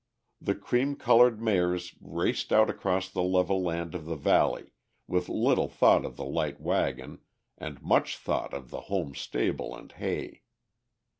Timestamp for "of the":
3.93-4.15, 6.05-6.25, 8.51-8.81